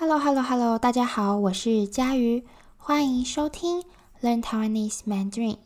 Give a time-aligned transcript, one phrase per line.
[0.00, 2.42] Hello，Hello，Hello，大家好，我是佳瑜，
[2.78, 3.84] 欢迎收听
[4.22, 5.58] Learn Taiwanese Mandarin。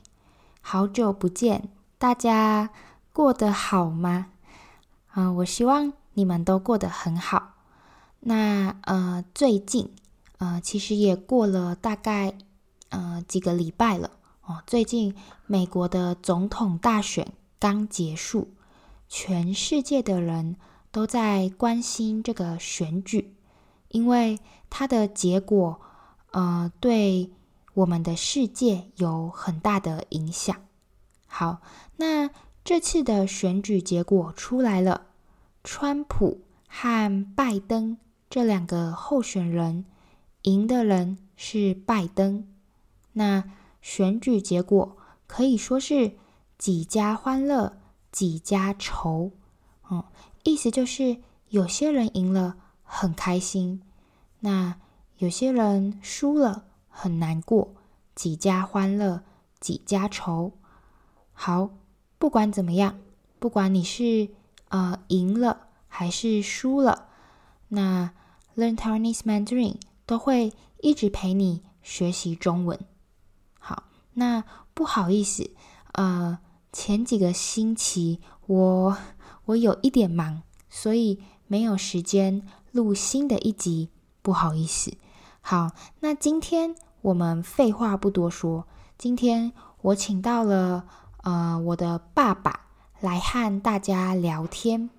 [0.61, 1.69] 好久不见，
[1.99, 2.71] 大家
[3.13, 4.33] 过得好吗？
[5.15, 7.53] 嗯、呃，我希望你们都过得很好。
[8.19, 9.95] 那呃，最近
[10.39, 12.37] 呃，其实也过了大概
[12.89, 14.11] 呃几个礼拜了
[14.45, 14.65] 哦。
[14.67, 15.15] 最近
[15.47, 18.49] 美国的总统大选刚结束，
[19.09, 20.57] 全世界的人
[20.91, 23.34] 都在关心这个选举。
[23.95, 25.81] 因为它的结果，
[26.33, 27.31] 呃，对
[27.75, 30.57] 我们的世界有很大的影响。
[31.29, 31.63] 好，
[31.97, 32.29] 那
[32.65, 35.07] 这次的选举结果出来了，
[35.63, 37.97] 川普和拜登
[38.29, 39.85] 这两个候选人，
[40.43, 42.49] 赢的人是拜登。
[43.13, 43.45] 那
[43.81, 44.97] 选举结果
[45.29, 46.17] 可以说是
[46.59, 47.77] 几家欢乐
[48.11, 49.31] 几家愁，
[49.89, 50.03] 嗯，
[50.43, 51.19] 意思就是
[51.51, 52.57] 有些人赢了。
[52.85, 53.83] 很开心，
[54.41, 54.77] 那
[55.19, 57.75] 有些人输了很难过，
[58.15, 59.25] 几家欢乐
[59.59, 60.53] 几家愁。
[61.33, 61.71] 好，
[62.19, 62.99] 不管怎么样，
[63.41, 64.29] 不管你是
[64.69, 67.09] 呃赢了还是输了，
[67.69, 68.13] 那
[68.57, 72.79] Learn Taiwanese Mandarin 都会一直陪你学习中文。
[73.59, 74.45] 好，那
[74.75, 75.51] 不好意思，
[75.93, 76.39] 呃，
[76.73, 78.97] 前几个星期我
[79.47, 81.21] 我有一点忙，所以
[81.55, 82.43] 没有时间。
[82.73, 83.89] 录新的一集，
[84.23, 84.97] 不好意思。
[85.41, 88.67] 好，那今天我们废话不多说，
[88.99, 90.85] 今天我请到了
[91.23, 92.67] 呃我的爸爸
[92.99, 94.91] 来和大家聊天。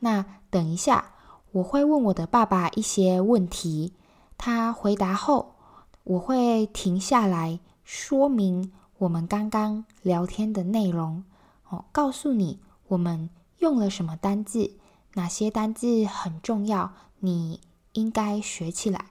[0.00, 1.12] 那等一下
[1.52, 3.92] 我会问我的爸爸一些问题，
[4.36, 5.54] 他回答后
[6.02, 11.22] 我会停下来说明我们刚刚聊天的内容
[11.68, 14.72] 哦，告诉你我们用了什么单字，
[15.14, 16.92] 哪些单字很重要。
[17.18, 17.60] 你
[17.92, 19.06] 应该学起来。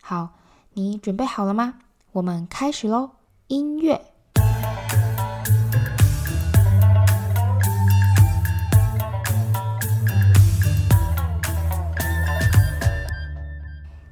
[0.00, 0.30] 好，
[0.72, 1.74] 你准备好了吗？
[2.12, 3.10] 我们开始喽！
[3.48, 4.00] 音乐。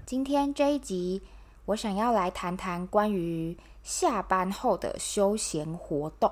[0.04, 1.22] 今天这一集，
[1.66, 6.30] 我想要来谈谈关于下班后的休闲活动。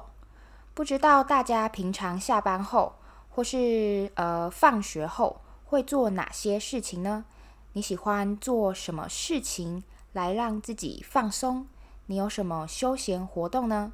[0.75, 2.95] 不知道大家平常下班后，
[3.39, 7.25] 或是呃放学后，会做哪些事情呢？
[7.75, 11.69] 你喜欢做什么事情来让自己放松？
[12.07, 13.93] 你有什么休闲活动呢？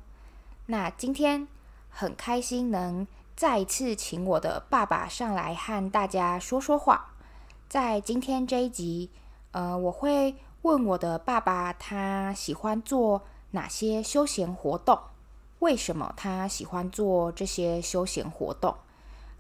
[0.65, 1.47] 那今天
[1.91, 3.07] 很开心能
[3.37, 7.11] 再次请我的爸爸上来和大家说说话。
[7.69, 9.11] 在今天这一集，
[9.51, 14.99] 呃，我会问我的爸爸他喜欢做哪些休闲活动？
[15.59, 18.75] 为什么他喜欢做这些休闲活动？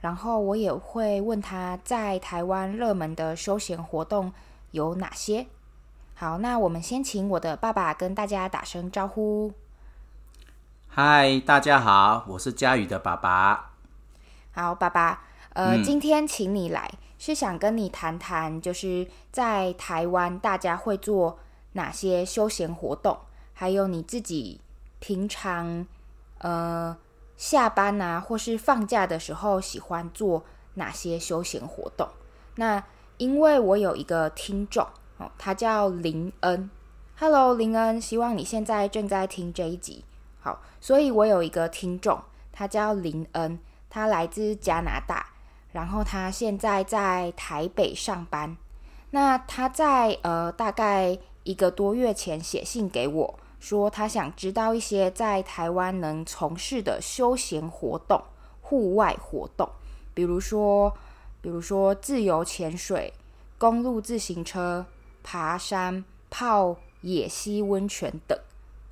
[0.04, 4.30] 然后我也会问他在台湾热门的休闲活动
[4.72, 5.46] 有哪些。
[6.14, 9.50] 好，那我们先请我的爸爸跟大家打声招呼。
[10.88, 13.70] 嗨，大家好，我是佳宇的爸爸。
[14.52, 15.22] 好，爸爸，
[15.54, 21.38] 呃，嗯，今天请你来是想跟你谈谈，就是在台湾大家会做
[21.72, 23.16] 哪些休闲活动，
[23.54, 24.60] 还有你自己
[24.98, 25.86] 平常
[26.40, 26.94] 呃。
[27.36, 32.08] 下班啊，或是放假的时候，喜欢做哪些休闲活动？
[32.56, 32.82] 那
[33.16, 34.86] 因为我有一个听众
[35.18, 36.70] 哦，他叫林恩。
[37.16, 40.04] Hello，林恩，希望你现在正在听这一集。
[40.40, 42.20] 好，所以我有一个听众，
[42.52, 43.58] 他叫林恩，
[43.88, 45.26] 他来自加拿大，
[45.72, 48.56] 然后他现在在台北上班。
[49.10, 53.38] 那他在呃大概一个多月前写信给我。
[53.64, 58.22] 说他想知道一些在台湾能从事的休闲活动、
[58.60, 59.66] 户外活动，
[60.12, 60.94] 比如说，
[61.40, 63.10] 比如说自由潜水、
[63.56, 64.84] 公路自行车、
[65.22, 68.38] 爬山、泡野溪温泉等。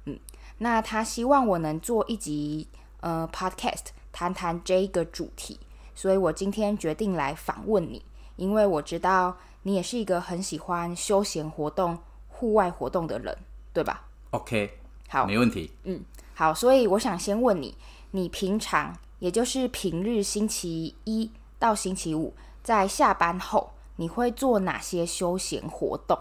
[0.06, 0.18] 嗯，
[0.56, 2.66] 那他希望我能做一集
[3.00, 5.60] 呃 podcast 谈谈这个主题，
[5.94, 8.02] 所以我今天决定来访问你，
[8.36, 11.98] 因为我知道你也是一个很喜欢休闲活动、
[12.30, 13.36] 户外活动的人，
[13.74, 14.06] 对吧？
[14.32, 15.70] ？OK，好，没问题。
[15.84, 16.02] 嗯，
[16.34, 17.76] 好，所以我想先问你，
[18.10, 26.18] 你平常也就是平日星期一到星期五，在下班后，你会做哪些休闲活动？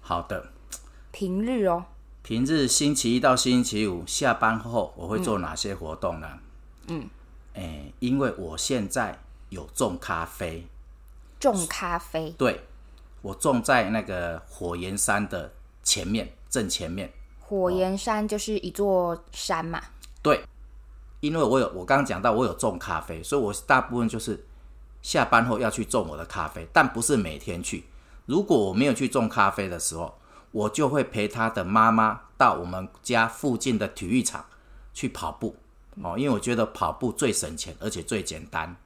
[0.00, 0.50] 好的，
[1.12, 1.84] 平日哦，
[2.22, 6.28] 平日星期一到星期五下班后，我会做哪些活动呢？
[6.88, 7.08] 嗯，
[7.54, 9.18] 诶，因为我现在
[9.48, 10.66] 有种咖啡，
[11.38, 12.60] 种咖啡，对，
[13.22, 15.52] 我种在那个火焰山的
[15.82, 16.30] 前面。
[16.54, 19.82] 正前面，火焰山就是一座山嘛。
[20.22, 20.40] 对，
[21.18, 24.46] 因为我有我刚刚讲到我有种咖啡，所以我大部分就是
[25.02, 27.84] 下班后要去种我的咖啡，但不是每天去，
[28.26, 30.16] 如果我没有去种咖啡的时候，
[30.52, 34.44] 我就会陪他的妈妈到我们家附近的体育场
[34.92, 35.56] 去跑步。
[36.04, 38.76] 哦，因为我觉得跑步最省钱，而且最简单。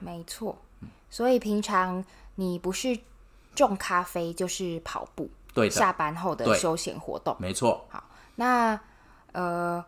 [0.00, 0.58] 没错，
[1.08, 2.98] 所以平常你不是
[3.54, 7.86] 种咖啡就是跑步，对的，下班后的休闲活动，没错。
[7.90, 8.04] 好，
[8.36, 8.78] 那
[9.32, 9.84] 呃，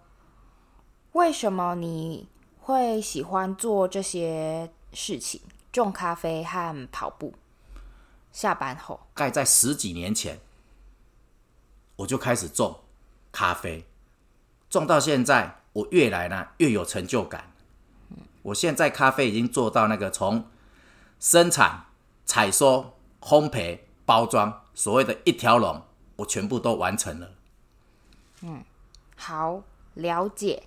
[1.13, 2.29] 为什么你
[2.61, 5.41] 会喜欢做这些事情？
[5.73, 7.35] 种咖啡和跑步，
[8.31, 10.39] 下班后，盖在十几年前，
[11.97, 12.81] 我就开始种
[13.33, 13.85] 咖啡，
[14.71, 17.51] 种到现在，我越来呢越有成就感。
[18.43, 20.49] 我现在咖啡已经做到那个从
[21.19, 21.87] 生产、
[22.25, 25.83] 采收、烘焙、包装，所谓的一条龙，
[26.17, 27.31] 我全部都完成了。
[28.43, 28.65] 嗯，
[29.17, 29.63] 好，
[29.95, 30.65] 了解。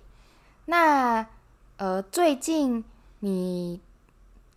[0.64, 1.26] 那
[1.76, 2.84] 呃，最近
[3.20, 3.80] 你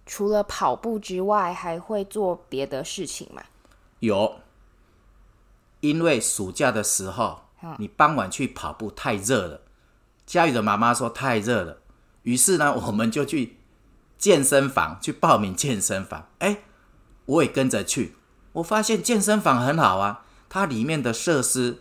[0.05, 3.43] 除了跑步之外，还会做别的事情吗？
[3.99, 4.39] 有，
[5.81, 9.61] 因为暑假的时候，嗯、你傍晚去跑步太热了，
[10.25, 11.77] 家里的妈妈说太热了。
[12.23, 13.57] 于是呢，我们就去
[14.17, 16.27] 健身房去报名健身房。
[16.39, 16.63] 哎，
[17.25, 18.15] 我也跟着去。
[18.53, 21.79] 我发现健身房很好啊，它里面的设施，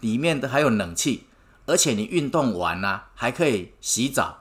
[0.00, 1.24] 里面的还有冷气，
[1.66, 4.40] 而且你运动完呢，还可以洗澡。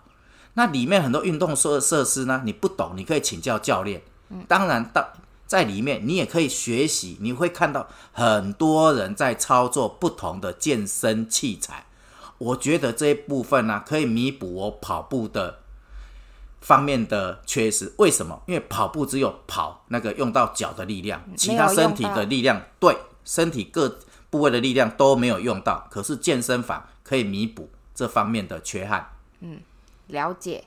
[0.56, 4.02] 那里面很多运动设设施呢，你不懂，你可以请教教练。
[4.48, 5.14] 当然，到
[5.48, 11.86] 在里面你也可以学习，你会看到很多人在操作不同的健身器材。
[12.38, 15.59] 我觉得这一部分呢、可以弥补我跑步的
[16.62, 17.94] 方面的缺失。
[17.98, 18.42] 为什么？
[18.48, 25.88] 因为跑步只有跑那个用到脚的力量，其他身体的力量，对身体各部位的力量都没有用到。
[25.90, 29.10] 可是健身房可以弥补这方面的缺憾。
[29.42, 29.60] 嗯，
[30.08, 30.66] 了解。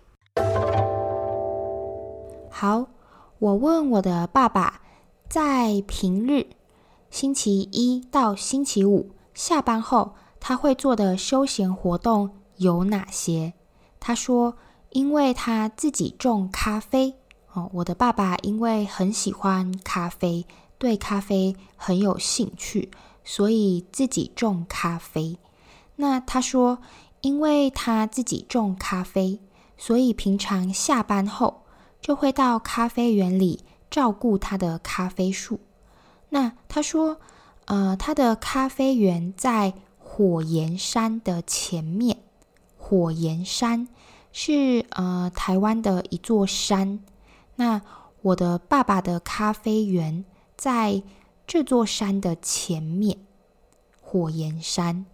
[2.50, 2.87] 好，
[3.39, 4.81] 我问我的爸爸，
[5.29, 6.47] 在平日
[7.11, 10.15] 星期一到星期五下班后。
[10.44, 13.53] 他会做的休闲活动有哪些？
[14.00, 14.56] 他说，
[14.93, 17.15] 因为他自己种咖啡
[17.53, 17.71] 哦。
[17.75, 20.47] 我的爸爸因为很喜欢咖啡，
[20.79, 22.91] 对咖啡很有兴趣，
[23.25, 25.39] 所以自己种咖啡。
[25.97, 26.79] 那他说，
[27.21, 29.41] 因为他自己种咖啡，
[29.77, 31.65] 所以平常下班后
[32.00, 35.61] 就会到咖啡园里照顾他的咖啡树。
[36.29, 37.19] 那他说，
[37.65, 39.75] 呃，他的咖啡园在。
[40.15, 42.19] 火焰山的前面，
[42.77, 43.89] 火焰山
[44.32, 47.00] 是呃台湾的一座山。
[47.56, 47.81] 那
[48.23, 50.25] 我的爸爸的咖啡园
[50.56, 51.02] 在
[51.46, 53.19] 这座山的前面，
[54.00, 55.06] 火焰山。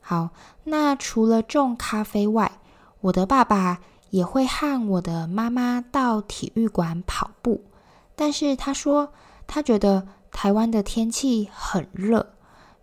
[0.00, 0.30] 好，
[0.64, 2.60] 那除了种咖啡外，
[3.00, 3.80] 我的爸爸
[4.10, 7.64] 也会和我的妈妈到体育馆跑步。
[8.16, 9.12] 但是他说，
[9.46, 12.34] 他觉得台湾的天气很热。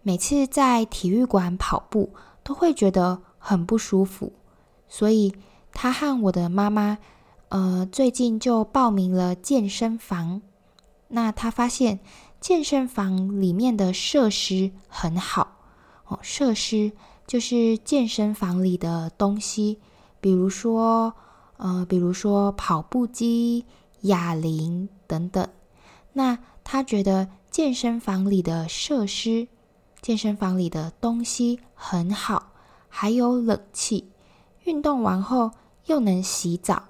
[0.03, 4.33] 每次在体育馆跑步都会觉得很不舒服，
[4.87, 5.35] 所以
[5.73, 6.97] 他和我的妈妈，
[7.49, 10.41] 呃，最近就报名了健身房。
[11.07, 11.99] 那他发现
[12.39, 15.57] 健身房里面的设施很好
[16.07, 16.91] 哦，设施
[17.27, 19.79] 就是健身房里的东西，
[20.19, 21.13] 比如说，
[21.57, 23.65] 呃，比如说跑步机、
[24.01, 25.47] 哑铃等等。
[26.13, 29.47] 那他觉得健身房里的设施。
[30.01, 32.53] 健身房里的东西很好，
[32.89, 34.09] 还有冷气，
[34.63, 35.51] 运动完后
[35.85, 36.83] 又能洗澡。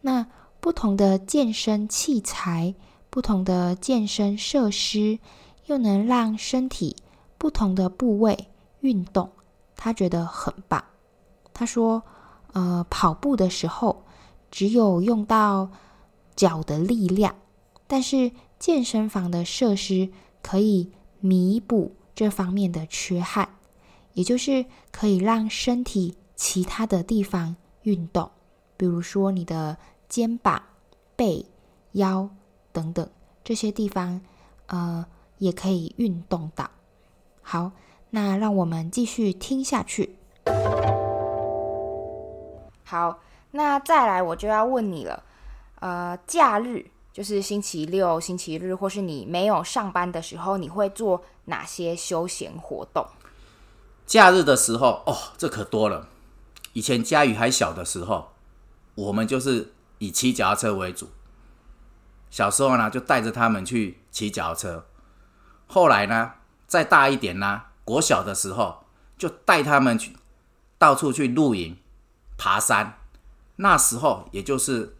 [0.00, 0.26] 那
[0.60, 2.74] 不同的健身器材、
[3.10, 5.18] 不同的健身设施，
[5.66, 6.96] 又能让身体
[7.38, 8.48] 不同的部位
[8.80, 9.30] 运动，
[9.76, 10.84] 他觉得很棒。
[11.52, 12.02] 他说
[12.52, 14.04] ：“呃，跑步的时候
[14.50, 15.70] 只有用到
[16.34, 17.34] 脚的力量，
[17.86, 20.08] 但是健身房的设施
[20.42, 20.90] 可以
[21.20, 23.46] 弥补。”这方面的缺憾，
[24.14, 28.28] 也就是可以让身体其他的地方运动，
[28.76, 29.76] 比如说你的
[30.08, 30.60] 肩膀、
[31.14, 31.46] 背、
[31.92, 32.28] 腰
[32.72, 33.08] 等等
[33.44, 34.20] 这些地方，
[34.66, 35.06] 呃，
[35.38, 36.68] 也可以运动到。
[37.42, 37.70] 好，
[38.10, 40.18] 那让我们继续听下去。
[42.84, 43.20] 好，
[43.52, 45.22] 那再来我就要问你了，
[45.80, 46.90] 呃，假日。
[47.12, 53.06] 就是星期六、星期日，或是你没有上班的时候，你会做哪些休闲活动？
[54.04, 56.08] 假日的时候，哦，这可多了。
[56.76, 58.34] 以前家瑜还小的时候，
[58.96, 61.08] 我们就是以骑脚踏车为主。
[62.28, 64.86] 小时候呢，就带着他们去骑脚踏车。
[65.66, 66.32] 后来呢，
[66.66, 68.84] 再大一点呢，国小的时候，
[69.16, 70.14] 就带他们去
[70.76, 71.78] 到处去露营、
[72.36, 72.98] 爬山。
[73.56, 74.92] 那时候也就是。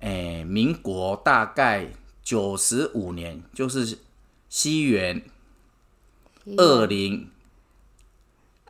[0.00, 1.88] 诶，民国大概
[2.22, 4.00] 九十五年，就是
[4.50, 5.24] 西元
[6.58, 7.30] 二零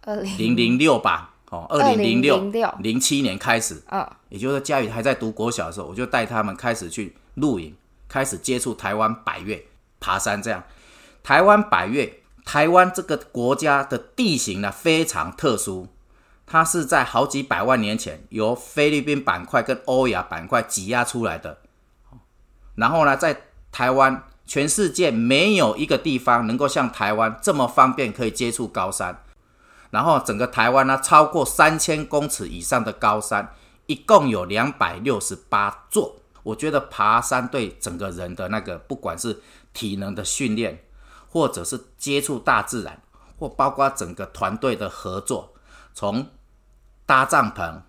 [0.02, 7.75] 二零零零六吧，哦，二零零六2006零七年开始，嗯，也就是佳宇还在读国小的时候，我就带他们开始去露营，
[8.09, 9.65] 开始接触台湾百越
[10.01, 10.43] 爬山。
[10.43, 10.65] 这样，
[11.23, 15.89] 台湾百越，台湾这个国家的地形呢非常特殊，
[16.47, 21.59] 它是在好几百万年前由菲律宾板块跟欧亚板块挤压出来的。
[22.75, 29.23] 然后呢，在台湾，全世界没有一个地方能够像台湾这么方便可以接触高山。
[29.95, 33.55] 然后整个台湾呢，超过三千公尺以上的高山，
[33.87, 36.17] 一共有两百六十八座。
[36.43, 39.41] 我觉得爬山对整个人的那个，不管是
[39.73, 40.83] 体能的训练，
[41.31, 43.01] 或者是接触大自然，
[43.39, 45.55] 或包括整个团队的合作，
[45.95, 46.27] 从
[47.07, 47.83] 搭帐篷、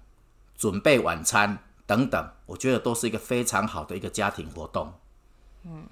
[0.56, 1.58] 准备晚餐
[1.88, 4.94] 等等，我觉得都是一个非常好的一个家庭活动。
[5.64, 5.88] 嗯，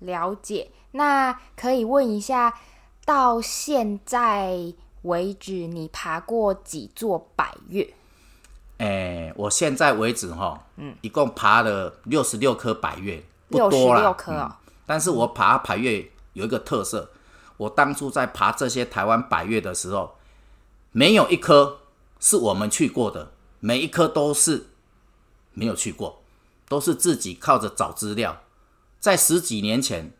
[0.00, 0.70] 了解。
[0.90, 2.60] 那可以问一下，
[3.06, 7.94] 到现在为止，你爬过几座百岳？
[8.78, 14.56] 哎，我现在为止哈，嗯，一共爬了六十六颗百岳，不多六十六颗哦。
[14.86, 17.10] 但是我爬百岳有一个特色，
[17.56, 20.16] 我当初在爬这些台湾百岳的时候，
[20.92, 21.80] 没有一颗
[22.20, 24.68] 是我们去过的，每一颗都是
[25.52, 26.22] 没有去过，
[26.68, 28.42] 都是自己靠着找资料。
[29.00, 30.12] 在十几年前，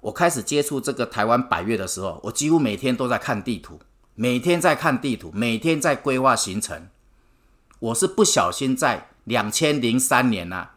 [0.00, 3.80] 我开始接触这个台湾百越的时候，我几乎每天都在看地图，
[4.14, 6.88] 每天在看地图，每天在规划行程。
[7.80, 10.74] 我是不小心在两千零三年啊，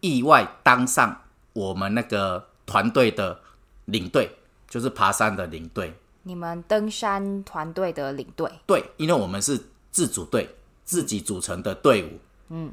[0.00, 3.40] 意外当上我们那个团队的
[3.86, 4.36] 领队，
[4.68, 5.94] 就是爬山的领队。
[6.22, 8.50] 你们登山团队的领队？
[8.66, 10.54] 对，因为我们是自主队，
[10.84, 12.18] 自己组成的队伍。
[12.50, 12.72] 嗯，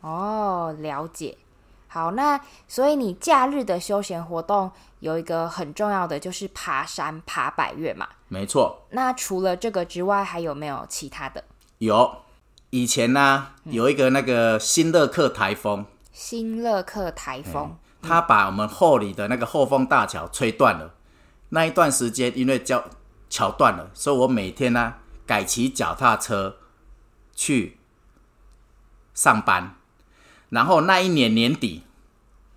[0.00, 1.36] 哦，了解。
[1.88, 8.06] 好，那所以你假日的休闲活动有一个很重要的，就是爬山、爬百岳嘛？
[8.28, 8.86] 没错。
[8.90, 11.42] 那除了这个之外，还有没有其他的？
[11.78, 12.18] 有。
[12.70, 20.94] 以前呢、啊，有一个那个新乐克台风，新乐克台风，他把我们后里的那个后丰大桥吹断了。
[21.48, 22.84] 那一段时间，因为桥
[23.30, 26.58] 桥断了，所以我每天呢、啊、改骑脚踏车
[27.34, 27.78] 去
[29.14, 29.77] 上班。
[30.50, 31.82] 然后那一年年底，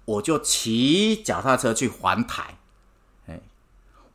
[0.06, 2.58] 我就骑脚踏车去环台。
[3.28, 3.40] 哎，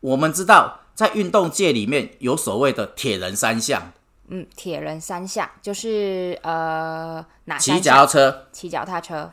[0.01, 3.93] 我们知道在运动界里面有所谓的铁人三项。
[4.29, 9.31] 嗯，铁人三项就是呃，哪骑脚踏车、骑脚踏车，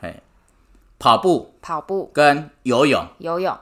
[0.98, 3.58] 跑步、跑步跟游泳、游泳。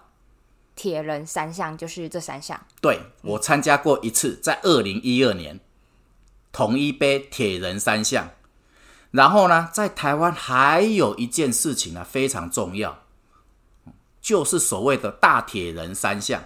[0.75, 2.61] 铁人三项就是这三项。
[2.81, 5.61] 对，我参加过一次，在二零一二年
[6.51, 8.31] 统一杯铁人三项。
[9.12, 12.99] 然后呢，在台湾还有一件事情呢，非常重要，
[14.21, 16.42] 就是所谓的大铁人三项。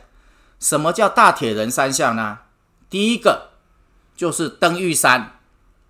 [0.60, 2.40] 什么叫大铁人三项呢？
[2.88, 3.56] 第一个。
[4.16, 5.40] 就是登玉山，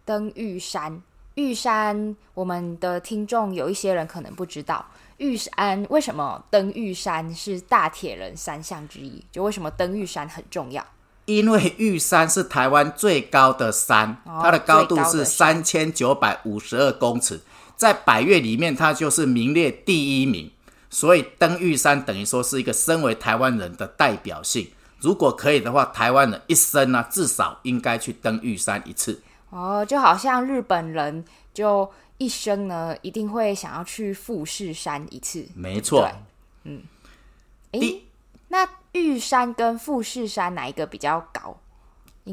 [0.04, 1.00] 登玉山，
[1.36, 4.84] 玉山，我们的听众有一些人可能不知道，
[5.18, 9.24] 玉山为什么登玉山是大铁人三项之一？
[9.30, 10.84] 就为什么登玉山很重要？
[11.26, 17.40] 因为玉山是台湾最高的山，哦、它的高度是三千九百五十二公尺，
[17.76, 20.50] 在百岳里面，它就是名列第一名。
[20.88, 24.68] 所以登玉山等于说是一个身为台湾人的代表性。
[25.00, 29.20] 如果可以的话，台湾人一生呢，至少应该去登玉山一次。
[29.50, 35.44] 哦，就好像日本人就一生呢，一定会想要去富士山一次。
[35.54, 36.08] 没错。
[36.62, 36.82] 嗯。
[37.72, 38.02] 诶，
[38.48, 41.58] 那玉山跟富士山哪一个比较高？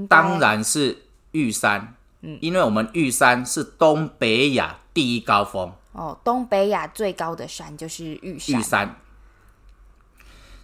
[0.08, 1.96] 当然是玉山。
[2.22, 5.74] 嗯，因为我们玉山是东北亚第一高峰。
[5.92, 8.60] 哦，东北亚最高的山就是玉山。
[8.60, 8.96] 玉山。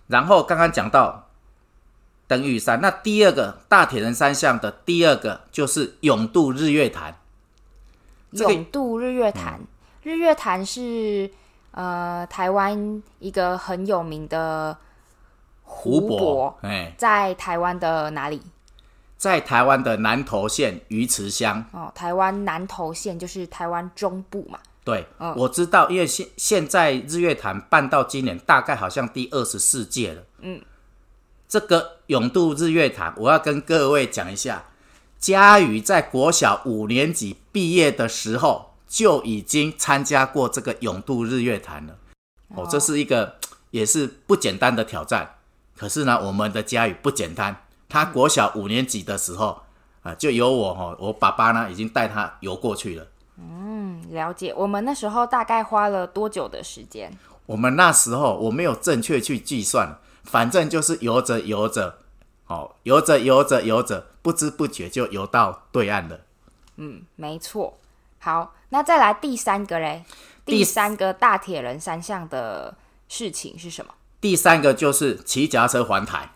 [0.08, 1.26] 然后刚刚讲到。
[2.30, 7.18] 登玉山，那第二个大铁人三项的第二个就是永渡日月潭。
[8.34, 9.68] 泳渡日月潭，嗯、
[10.04, 11.32] 日月潭是
[11.72, 14.78] 呃台湾一个很有名的
[15.72, 18.42] 湖泊，哎，在台湾的哪里？
[19.18, 21.64] 在台湾的南投县鱼池乡。
[21.72, 24.58] 哦，台湾南投县就是台湾中部嘛。
[24.84, 30.24] 对，嗯、我知道，因为现现在日月潭办到今年大概好像第二十四届了。
[30.40, 30.62] 嗯。
[31.48, 34.64] 这个永渡日月潭，我要跟各位讲一下。
[35.18, 41.98] 佳宇在国小五年级毕业的时候，就已经参加过这个永渡日月潭了。
[42.56, 43.36] 哦，这是一个
[43.72, 45.36] 也是不简单的挑战。
[45.80, 47.56] 可是呢，我们的家宇不简单。
[47.88, 49.62] 他国小五年级的时候
[50.04, 53.08] 啊，就由我哈，我爸爸呢已经带他游过去了。
[53.38, 54.54] 嗯，了解。
[54.54, 57.10] 我们那时候大概花了多久的时间？
[57.46, 62.00] 我们那时候我没有正确去计算，反正就是游着游着，
[62.48, 66.20] 哦，游着游着游着，不知不觉就游到对岸了。
[66.76, 67.78] 嗯，没错。
[68.20, 70.04] 好，那再来第三个嘞？
[70.46, 72.76] 第三个大铁人三项的
[73.08, 73.94] 事情是什么？
[74.22, 76.32] 第三个就是骑脚踏车环台。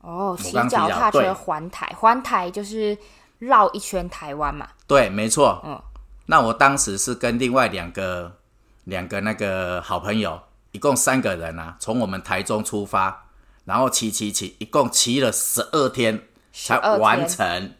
[0.00, 2.96] 哦，骑脚踏车环台，环台就是
[3.38, 4.68] 绕一圈台湾嘛？
[4.86, 5.62] 对，没错。
[5.64, 5.80] 嗯，
[6.26, 8.36] 那我当时是跟另外两个
[8.84, 10.38] 两个那个好朋友，
[10.72, 13.28] 一共三个人啊，从我们台中出发，
[13.64, 17.72] 然后骑骑骑，一共骑了十二天才完成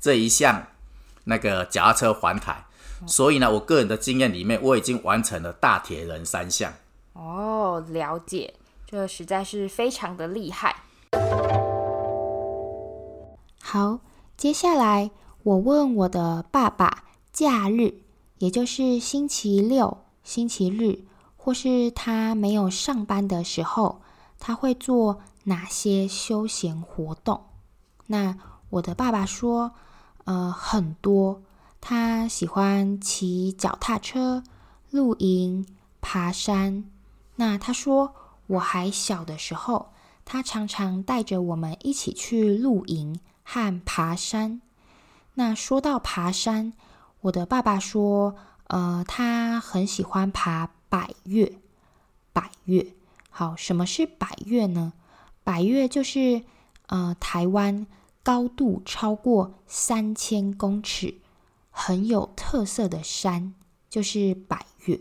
[0.00, 0.66] 这一项
[1.24, 2.64] 那个脚踏车环台。
[3.06, 6.72] 所以呢，我个人的经验里面，我已经完成了大铁人三项。
[7.12, 8.52] 哦，了解，
[8.90, 10.74] 这实在是非常的厉害。
[13.60, 14.00] 好，
[14.34, 15.10] 接下来
[15.42, 18.00] 我问我的爸爸，假日，
[18.38, 21.04] 也就是星期六、星期日，
[21.36, 24.00] 或是他没有上班的时候，
[24.38, 27.42] 他会做哪些休闲活动？
[28.06, 28.38] 那
[28.70, 29.72] 我的爸爸说，
[30.24, 31.42] 呃，很多。
[31.82, 34.42] 他喜欢骑脚踏车、
[34.90, 35.66] 露营、
[36.00, 36.84] 爬山。
[37.36, 38.14] 那他说，
[38.48, 39.92] 我还小的时候，
[40.24, 44.60] 他常常带着我们一起去露营和爬山。
[45.34, 46.72] 那说到爬山，
[47.20, 48.34] 我的爸爸说，
[48.66, 51.60] 呃，他很喜欢爬百岳。
[52.32, 52.94] 百岳，
[53.30, 54.92] 好，什么是百岳呢？
[55.44, 56.42] 百岳就是
[56.86, 57.86] 呃，台湾
[58.22, 61.20] 高度超过三千公尺。
[61.70, 63.54] 很有特色的山
[63.88, 65.00] 就是百岳。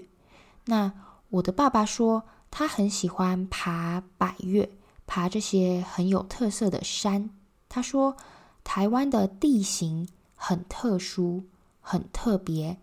[0.65, 0.93] 那
[1.29, 2.23] 我的爸爸说，
[2.59, 4.67] 他很喜欢爬百岳，
[5.05, 7.29] 爬这些很有特色的山。
[7.69, 8.17] 他说，
[8.63, 11.43] 台湾的地形很特殊，
[11.81, 12.79] 很特别。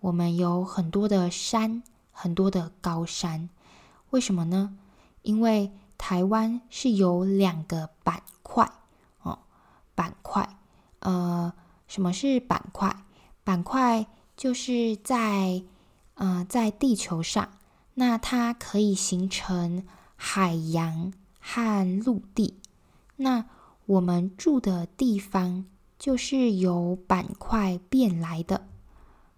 [0.00, 3.48] 我们有很多的山，很多的高山。
[4.10, 4.76] 为什么呢？
[5.22, 8.68] 因为台湾是有两个板块
[9.22, 9.38] 哦，
[9.94, 10.58] 板块。
[10.98, 11.52] 呃，
[11.86, 13.04] 什么是板块？
[13.44, 14.04] 板块
[14.36, 15.62] 就是在，
[16.14, 17.48] 呃，在地球上，
[17.94, 19.84] 那它可以形成
[20.16, 22.58] 海洋和陆地。
[23.16, 23.44] 那
[23.86, 25.66] 我们住的地方
[25.98, 28.66] 就是由板块变来的。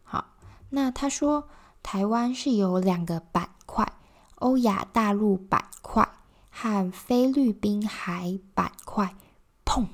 [0.02, 0.34] 好，
[0.70, 1.48] 那他说
[1.82, 3.92] 台湾是有两个板块：
[4.36, 6.08] 欧亚大陆板块
[6.50, 9.16] 和菲律宾海板块，
[9.64, 9.86] 砰，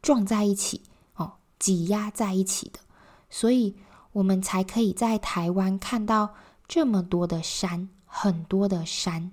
[0.00, 0.82] 撞在一起，
[1.16, 2.78] 哦，挤压在一起的。
[3.28, 3.76] 所以，
[4.12, 6.34] 我们才可以在台湾看到
[6.68, 9.32] 这么多的山，很多的山。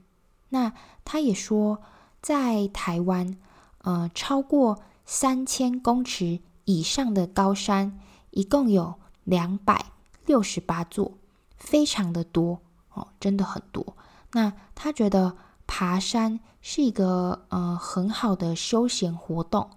[0.49, 0.73] 那
[1.05, 1.83] 他也说，
[2.19, 3.37] 在台湾，
[3.83, 7.99] 呃，超过三千公尺以上的高山，
[8.31, 9.85] 一共有两百
[10.25, 11.13] 六十八座，
[11.55, 12.59] 非常的多
[12.95, 13.95] 哦，真的很多。
[14.31, 19.69] 那他觉得爬山是一个呃很好的休闲活动，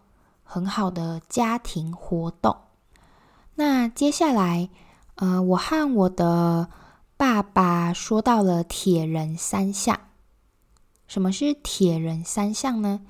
[0.42, 2.56] 很好的家庭活动。
[3.56, 4.70] 那接下来，
[5.16, 6.68] 呃，我和我的
[7.16, 9.98] 爸爸说到了铁人三项。
[11.07, 13.00] 什么是铁人三项呢？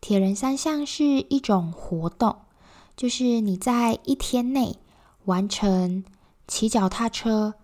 [0.00, 2.36] 铁人三项是一种活动，
[2.96, 4.78] 就是你在一天内
[5.24, 6.04] 完成
[6.46, 7.54] 骑脚踏车、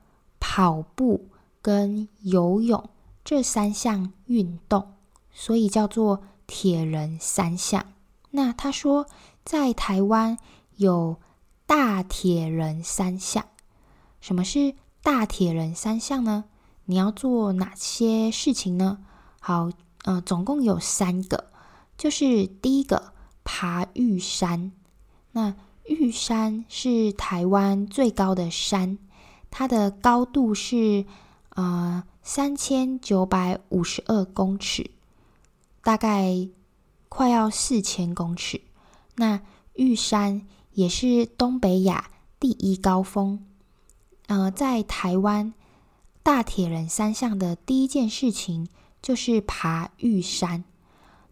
[0.40, 1.28] 跑步
[1.62, 2.90] 跟游泳
[3.24, 4.94] 这三项运动，
[5.32, 7.92] 所以叫做铁人三项。
[8.30, 9.06] 那他说，
[9.44, 10.38] 在台湾
[10.76, 11.16] 有。
[11.66, 13.46] 大铁人三项，
[14.20, 16.44] 什么是大铁人三项呢？
[16.86, 18.98] 你要做哪些事情呢？
[19.38, 19.70] 好，
[20.02, 21.52] 呃，总共有三个，
[21.96, 23.12] 就是第一个
[23.44, 24.72] 爬玉山。
[25.30, 28.98] 那玉山是台湾最高的山，
[29.50, 31.04] 它的高度是
[31.50, 34.90] 呃三千九百五十二公尺，
[35.82, 36.48] 大概
[37.08, 38.60] 快要四千公尺。
[39.14, 39.40] 那
[39.74, 40.46] 玉山。
[40.74, 43.46] 也是东北亚第一高峰。
[44.26, 45.52] 呃，在台湾
[46.22, 48.68] 大铁人三项的第一件事情
[49.02, 50.64] 就是爬玉山。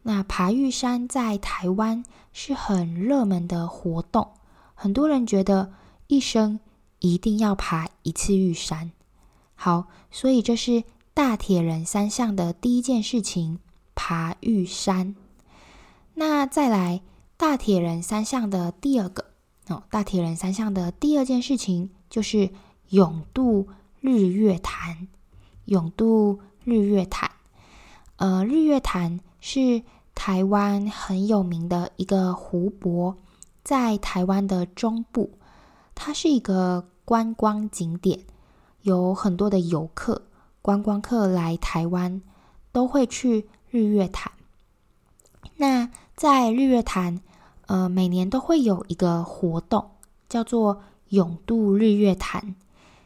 [0.03, 4.33] 那爬玉山在台湾是很热门的活动，
[4.75, 5.73] 很多人觉得
[6.09, 6.59] 一生
[6.99, 8.93] 一定要爬一次玉山。
[9.55, 10.83] 好，所以这是
[11.15, 13.61] 大铁人三项的第一件事情，
[13.95, 15.15] 爬玉山。
[16.15, 17.01] 那再来
[17.37, 19.27] 大铁人三项的第二个。
[19.69, 22.51] 哦，大铁人三项的第二件事情就是
[22.93, 23.69] 泳渡
[24.03, 25.09] 日月潭。
[25.65, 27.31] 泳渡日月潭，
[28.17, 29.83] 呃，日月潭是
[30.15, 33.17] 台湾很有名的一个湖泊，
[33.65, 35.39] 在台湾的中部，
[35.95, 38.27] 它是一个观光景点，
[38.83, 40.21] 有很多的游客、
[40.61, 42.21] 观光客来台湾，
[42.73, 44.33] 都会去日月潭。
[45.57, 47.23] 那在日月潭，
[47.69, 49.93] 呃，每年都会有一个活动，
[50.29, 52.57] 叫做泳渡日月潭，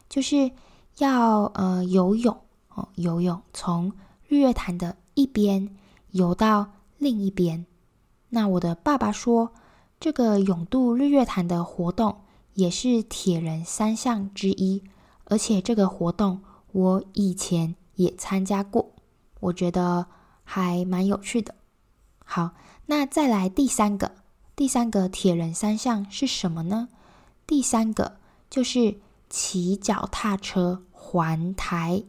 [0.09, 0.51] 就是
[0.97, 2.35] 要呃游泳
[2.69, 3.91] 哦，游泳从
[4.27, 5.75] 日月潭的一边
[6.11, 7.65] 游到另一边。
[8.29, 9.51] 那我的爸爸说，
[9.99, 12.21] 这个勇渡日月潭的活动
[12.53, 14.83] 也是铁人三项之一，
[15.25, 16.41] 而且这个活动
[16.71, 18.93] 我以前也参加过，
[19.39, 20.05] 我觉得
[20.43, 21.55] 还蛮有趣的。
[22.25, 22.51] 好，
[22.85, 24.11] 那再来第三个，
[24.55, 26.89] 第三个铁人三项是什么呢？
[27.45, 28.17] 第三个
[28.49, 32.03] 就是骑脚踏车环台，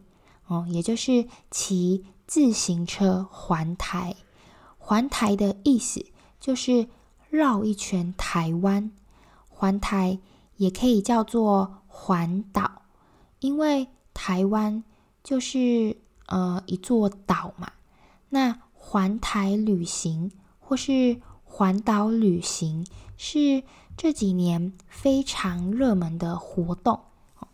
[0.47, 4.17] 哦，也就是骑自行车环台。
[4.79, 6.07] 环台的意思
[6.41, 6.89] 就是
[7.29, 8.91] 绕一圈台湾，
[9.49, 10.19] 环台
[10.57, 12.83] 也可以叫做环岛，
[13.41, 14.83] 因为台湾
[15.23, 17.73] 就是呃一座岛嘛，
[18.29, 18.61] 那。
[18.81, 22.87] 环台旅行或是环岛旅行
[23.19, 23.63] 是
[23.99, 26.99] 这几年非常热门的活动，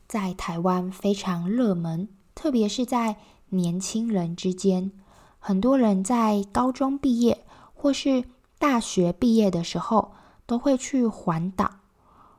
[0.07, 3.17] 在台湾非常热门，特别是在
[3.51, 4.93] 年轻人之间，
[5.39, 8.25] 很多人在高中毕业或是
[8.59, 10.13] 大学毕业的时候
[10.47, 11.71] 都会去环岛。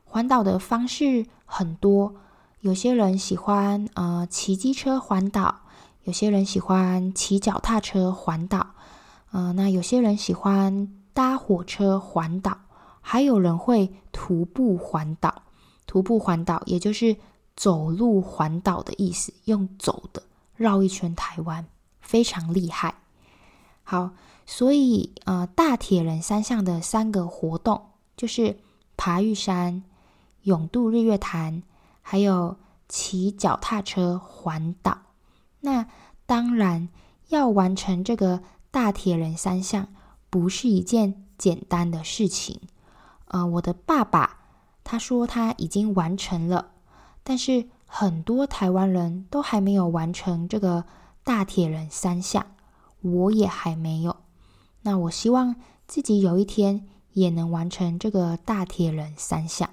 [0.04, 2.14] 环岛的方式很多，
[2.60, 5.62] 有些人喜欢呃骑机车环岛，
[6.04, 8.74] 有些人喜欢骑脚踏车环岛。
[9.32, 12.56] 呃，那有些人喜欢搭火车环岛，
[13.00, 15.42] 还有人会徒步环岛。
[15.86, 17.16] 徒步环岛也就是
[17.56, 20.22] 走路环岛的意思，用走的
[20.54, 21.66] 绕一圈台湾，
[22.00, 22.94] 非常厉害。
[23.82, 24.10] 好，
[24.44, 27.82] 所以呃，大铁人三项的三个活动
[28.16, 28.58] 就是
[28.96, 29.82] 爬玉山、
[30.42, 31.62] 勇渡日月潭，
[32.02, 32.56] 还有
[32.88, 34.98] 骑脚踏车环岛。
[35.60, 35.86] 那
[36.26, 36.88] 当然
[37.28, 38.42] 要完成这个。
[38.68, 39.88] 大铁人三项
[40.28, 42.60] 不是一件简单的事情。
[43.28, 44.40] 呃，我的爸爸
[44.84, 46.72] 他说他已经完成了，
[47.28, 50.84] 但是很多台湾人都还没有完成这个
[51.24, 52.46] 大铁人三项，
[53.00, 54.14] 我也还没有。
[54.82, 55.56] 那我希望
[55.88, 59.68] 自己有一天也能完成这个大铁人三项。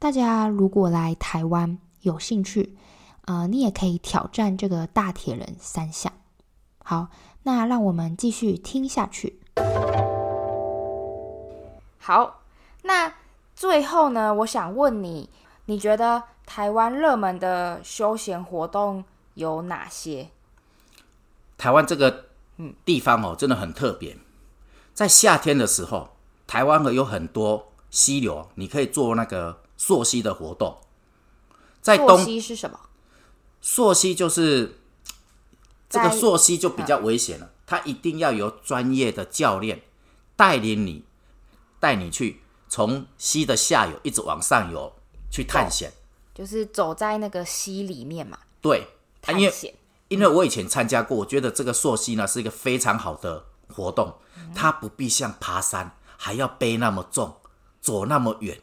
[0.00, 2.76] 大家如果来台湾有兴趣，
[3.26, 6.12] 呃，你也可以挑战这个大铁人三项。
[6.82, 7.08] 好。
[7.44, 9.40] 那让我们继续听下去。
[11.98, 12.42] 好，
[12.82, 13.12] 那
[13.56, 15.28] 最后呢，我想问你，
[15.66, 20.30] 你觉得台湾热门的休闲活动有哪些？
[21.56, 24.16] 台湾这个嗯地方哦，真的很特别。
[24.92, 30.78] 在夏天的时候，台湾有很多溪流，你可以做那个溯溪的活动。
[31.80, 32.78] 在东溯溪是什么？
[33.60, 34.78] 溯溪就是。
[35.92, 39.82] 这个溯溪就比较危险了，它一定要由专业的教练
[40.36, 41.04] 带领你，
[41.78, 44.90] 带你去从溪的下游一直往上游
[45.32, 45.90] 去探险，
[46.32, 48.38] 就是走在那个溪里面嘛。
[48.60, 48.86] 对，
[49.20, 49.42] 探险。
[49.42, 49.74] 因为
[50.08, 54.14] 因为我以前参加过，我觉得这个溯溪呢是一个非常好的活动，
[54.54, 57.34] 它不必像爬山还要背那么重，
[57.80, 58.60] 走那么远，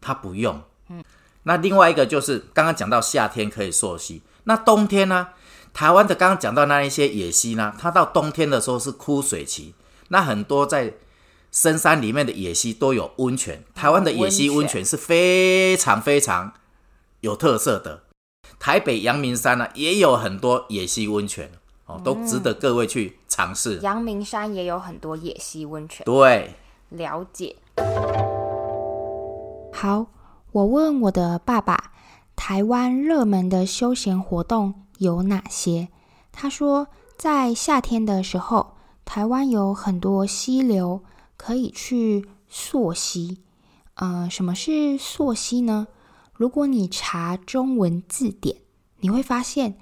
[0.00, 0.62] 它不用。
[0.88, 1.04] 嗯。
[1.42, 5.28] 那另外一个就是刚刚讲到夏天可以溯溪，那冬天呢？
[5.74, 9.74] 台湾的刚刚讲到那一些野溪呢，它到冬天的时候是枯水期，
[10.08, 10.94] 那很多在
[11.56, 13.64] 深山里面的野溪都有温泉。
[13.74, 16.52] 台湾的野溪温泉是非常非常
[17.20, 18.02] 有特色的。
[18.58, 21.50] 台北阳明山呢也有很多野溪温泉
[21.86, 23.78] 哦，都值得各位去尝试。
[23.78, 26.52] 阳明山也有很多野溪温泉，对，
[26.90, 27.56] 了解。
[29.72, 30.04] 好，
[30.52, 31.92] 我问我的爸爸，
[32.36, 35.88] 台湾热门的休闲活动有哪些？
[36.32, 38.74] 他说，在夏天的时候，
[39.06, 41.00] 台湾有很多溪流
[41.36, 43.38] 可以去溯溪。
[43.94, 45.88] 呃，什么是溯溪呢？
[46.32, 48.56] 如果你查中文字典，
[49.00, 49.78] 你会发现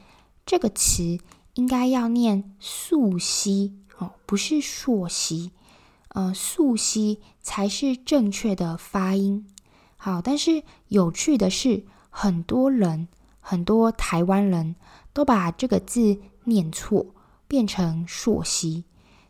[0.46, 1.18] 这个词
[1.54, 5.50] 应该要念溯溪哦，不是溯溪。
[6.08, 9.46] 呃，溯溪才是正确的发音。
[9.96, 13.08] 好，但是有趣的是，很多人，
[13.40, 14.76] 很多台湾人。
[15.14, 17.06] 都把这个字念错，
[17.46, 18.82] 变成溯溪，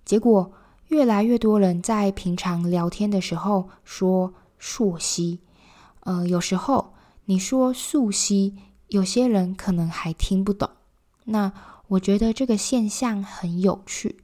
[0.03, 0.51] 结果
[0.89, 5.41] 越来越多人在平常聊天的时候说溯溪。
[6.01, 6.95] 呃，有时候
[7.25, 8.55] 你说溯溪，
[8.89, 10.69] 有些人可能还听不懂。
[11.25, 11.53] 那
[11.89, 14.19] 我觉得这个现象很有趣，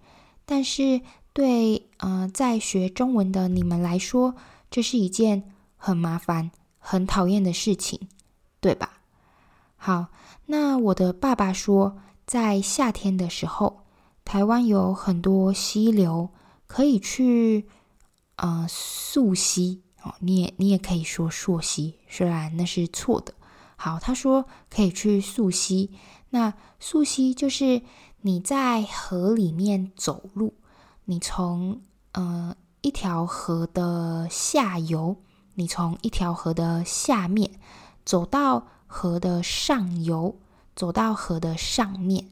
[0.44, 1.00] 但是
[1.32, 4.34] 对呃在学中文的你们来说，
[4.70, 5.42] 这是一件
[5.76, 7.98] 很麻烦、很讨厌的事情，
[8.60, 9.00] 对吧？
[9.76, 10.06] 好。
[10.46, 11.96] 那我的爸爸说，
[12.26, 13.84] 在夏天的时候，
[14.24, 16.28] 台湾有很多溪流
[16.70, 17.66] 可以去，
[18.36, 23.34] 呃，溯溪哦，你也你也可以说溯溪，虽然那是错的。
[23.74, 25.90] 好，他说可以去溯溪。
[26.28, 27.82] 那溯溪就是
[28.20, 30.54] 你在河里面走路，
[31.06, 35.16] 你从呃一条河的下游，
[35.54, 37.50] 你从一条河的下面
[38.04, 40.38] 走到河的上游，
[40.76, 42.30] 走到河的上面，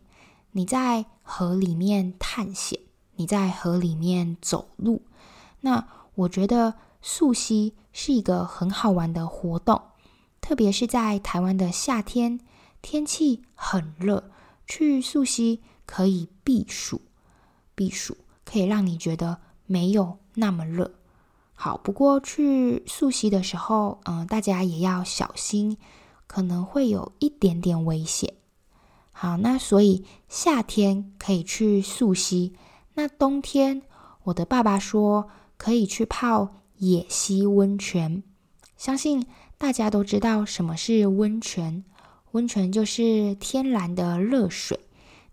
[0.53, 2.79] 你在河里面探险，
[3.19, 5.03] 你在河里面走路。
[5.61, 9.83] 那我觉得溯溪是一个很好玩的活动。
[10.41, 12.41] 特别是在台湾的夏天，
[12.81, 14.31] 天气很热，
[14.67, 17.03] 去溯溪可以避暑，
[17.75, 20.95] 避暑可以让你觉得没有那么热。
[21.55, 25.77] 好，不过去溯溪的时候，嗯、大家也要小心，
[26.29, 28.33] 可能会有一点点危险。
[29.11, 32.55] 好，那所以夏天可以去溯溪，
[32.99, 33.83] 那冬天
[34.25, 38.25] 我的爸爸说可以去泡野溪温泉，
[38.77, 39.25] 相信。
[39.57, 41.85] 大家都知道什么是温泉，
[42.33, 44.81] 温泉就是天然的热水。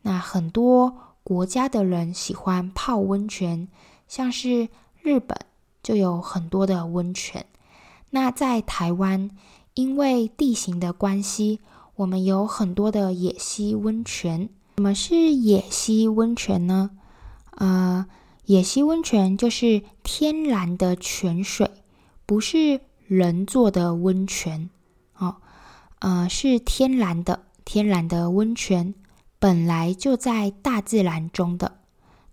[0.03, 3.67] 那很多国家的人喜欢泡温泉，
[4.07, 4.69] 像是
[5.01, 5.35] 日本
[5.81, 7.47] 就有很多的温泉。
[8.11, 9.31] 那在台湾，
[9.73, 11.59] 因为地形的关系，
[11.95, 14.49] 我们有很多的野溪温泉。
[14.77, 16.91] 什么是野溪温泉呢？
[17.55, 18.05] 呃，
[18.45, 21.69] 野溪温泉就是天然的泉水，
[22.25, 22.81] 不是。
[23.07, 24.71] 人做的温泉，
[25.19, 25.35] 哦，
[25.99, 28.95] 呃，是天然的，天然的温泉，
[29.37, 31.77] 本来就在大自然中的。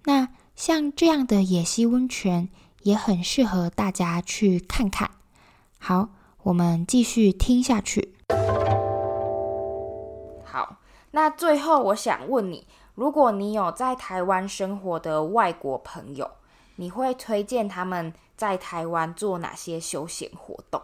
[0.05, 2.49] 那像这样的野溪温泉，
[2.85, 5.11] 也很适合大家去看看。
[5.79, 6.09] 好，
[6.45, 8.15] 我们继续听下去。
[10.43, 10.79] 好，
[11.11, 16.31] 那最后我想问你，如果你有在台湾生活的外国朋友，
[16.77, 20.83] 你会推荐他们在台湾做哪些休闲活动？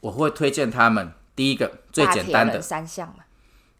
[0.00, 3.24] 我会推荐他们第一个最简单的三项嘛，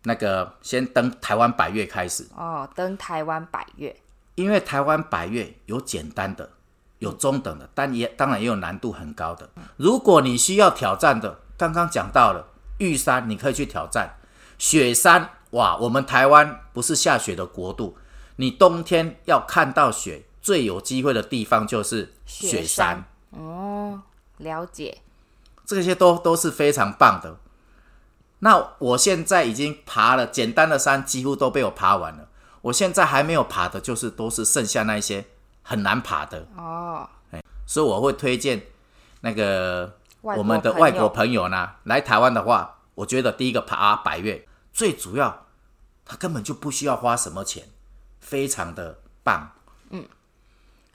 [0.03, 3.95] 那个先登台湾百岳开始哦，登台湾百岳，
[4.35, 6.51] 因为台湾百岳有简单的，
[6.99, 9.49] 有中等的，但也当然也有难度很高的。
[9.77, 14.17] 如果你需要挑战的，刚刚讲到了玉山，你可以去挑战
[14.59, 15.31] 雪山。
[15.51, 17.97] 哇，我们台湾不是下雪的国度，
[18.37, 20.25] 你冬天要看到雪。
[20.43, 24.01] 最有机会的地方就是雪山，哦，
[24.39, 25.03] 了解，
[25.67, 27.37] 这些都都是非常棒的。
[28.39, 32.27] 那我现在已经爬了简单的山，几乎都被我爬完了。
[32.63, 35.27] 我现在还没有爬的，就是都是剩下那一些
[35.63, 37.07] 很难爬的哦。
[37.67, 38.63] 所以我会推荐
[39.21, 45.47] 那个我们的外国朋友呢来台湾的话，我觉得第一个爬百岳最主要，
[46.05, 47.65] 他根本就不需要花什么钱，
[48.21, 49.53] 非常的棒。
[49.91, 50.07] 嗯。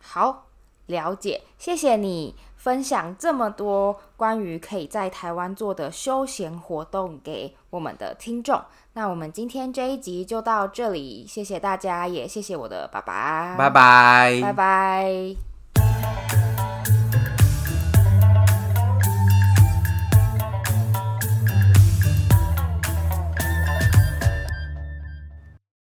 [0.01, 0.47] 好，
[0.87, 8.63] 了解，谢谢你分享这么多关于可以在台湾做的休闲活动给我们的听众。
[8.93, 15.54] 那我们今天这一集就到这里，谢谢大家，也谢谢我的爸爸，拜拜，拜拜。